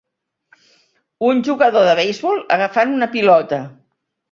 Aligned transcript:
Un 1.27 1.43
jugador 1.49 1.85
de 1.89 1.95
beisbol 2.01 2.41
agafant 2.59 2.97
una 2.99 3.11
pilota 3.15 3.63